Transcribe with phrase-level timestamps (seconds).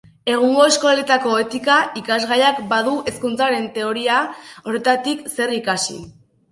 [0.35, 6.03] Egungo eskoletako etika ikasgaiak badu hezkuntzaren teoria horretatik zer ikasi.